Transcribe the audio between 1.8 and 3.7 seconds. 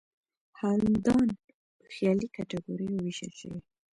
خیالي کټګوریو ویشل شوي.